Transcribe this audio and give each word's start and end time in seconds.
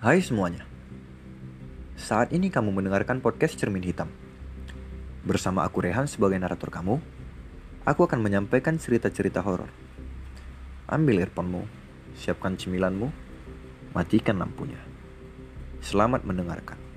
Hai 0.00 0.24
semuanya. 0.24 0.64
Saat 1.92 2.32
ini 2.32 2.48
kamu 2.48 2.72
mendengarkan 2.72 3.20
podcast 3.20 3.60
Cermin 3.60 3.84
Hitam. 3.84 4.08
Bersama 5.28 5.60
aku 5.60 5.84
Rehan 5.84 6.08
sebagai 6.08 6.40
narator 6.40 6.72
kamu, 6.72 6.96
aku 7.84 8.08
akan 8.08 8.24
menyampaikan 8.24 8.80
cerita-cerita 8.80 9.44
horor. 9.44 9.68
Ambil 10.88 11.20
earphone-mu, 11.20 11.68
siapkan 12.16 12.56
cemilanmu, 12.56 13.12
matikan 13.92 14.40
lampunya. 14.40 14.80
Selamat 15.84 16.24
mendengarkan. 16.24 16.89